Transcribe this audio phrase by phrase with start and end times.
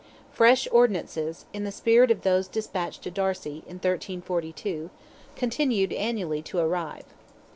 [0.31, 4.89] Fresh ordinances, in the spirit of those despatched to Darcy, in 1342,
[5.35, 7.05] continued annually to arrive.